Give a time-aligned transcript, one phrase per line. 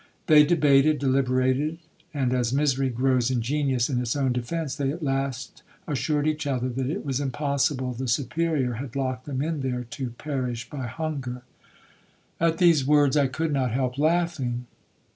[0.25, 1.77] They debated, deliberated,
[2.11, 6.69] and, as misery grows ingenious in its own defence, they at last assured each other
[6.69, 11.43] that it was impossible the Superior had locked them in there to perish by hunger.
[12.39, 14.65] At these words I could not help laughing.